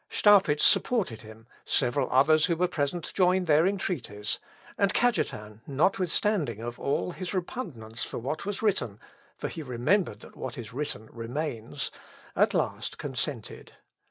[0.09, 4.39] Staupitz supported him; several others who were present joined their entreaties,
[4.75, 8.99] and Cajetan, notwithstanding of all his repugnance for what was written,
[9.37, 11.91] (for he remembered that what is written remains,)
[12.35, 13.73] at last consented.